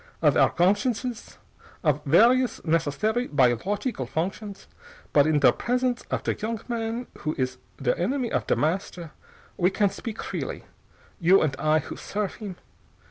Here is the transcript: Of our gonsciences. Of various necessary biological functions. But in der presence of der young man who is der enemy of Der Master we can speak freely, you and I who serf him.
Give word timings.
Of 0.19 0.35
our 0.35 0.49
gonsciences. 0.49 1.37
Of 1.83 2.03
various 2.05 2.65
necessary 2.65 3.27
biological 3.27 4.07
functions. 4.07 4.65
But 5.13 5.27
in 5.27 5.41
der 5.41 5.51
presence 5.51 6.05
of 6.09 6.23
der 6.23 6.31
young 6.31 6.59
man 6.67 7.05
who 7.19 7.35
is 7.37 7.59
der 7.79 7.93
enemy 7.93 8.31
of 8.31 8.47
Der 8.47 8.55
Master 8.57 9.11
we 9.57 9.69
can 9.69 9.91
speak 9.91 10.19
freely, 10.23 10.63
you 11.19 11.39
and 11.43 11.55
I 11.59 11.77
who 11.77 11.97
serf 11.97 12.37
him. 12.37 12.55